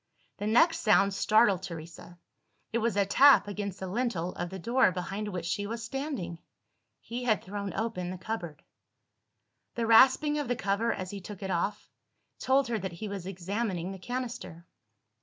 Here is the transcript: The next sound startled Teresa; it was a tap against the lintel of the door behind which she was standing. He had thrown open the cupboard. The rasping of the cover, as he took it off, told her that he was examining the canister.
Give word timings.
The 0.37 0.47
next 0.47 0.79
sound 0.79 1.13
startled 1.13 1.61
Teresa; 1.61 2.17
it 2.73 2.79
was 2.79 2.95
a 2.97 3.05
tap 3.05 3.47
against 3.47 3.79
the 3.79 3.85
lintel 3.85 4.33
of 4.33 4.49
the 4.49 4.57
door 4.57 4.91
behind 4.91 5.27
which 5.27 5.45
she 5.45 5.67
was 5.67 5.83
standing. 5.83 6.39
He 6.99 7.25
had 7.25 7.43
thrown 7.43 7.71
open 7.75 8.09
the 8.09 8.17
cupboard. 8.17 8.63
The 9.75 9.85
rasping 9.85 10.39
of 10.39 10.47
the 10.47 10.55
cover, 10.55 10.91
as 10.91 11.11
he 11.11 11.21
took 11.21 11.43
it 11.43 11.51
off, 11.51 11.87
told 12.39 12.67
her 12.67 12.79
that 12.79 12.93
he 12.93 13.07
was 13.07 13.27
examining 13.27 13.91
the 13.91 13.99
canister. 13.99 14.65